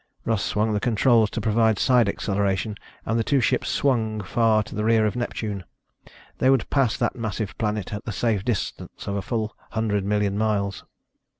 [0.25, 4.73] Russ swung the controls to provide side acceleration and the two ships swung far to
[4.73, 5.63] the rear of Neptune.
[6.39, 10.39] They would pass that massive planet at the safe distance of a full hundred million
[10.39, 10.85] miles.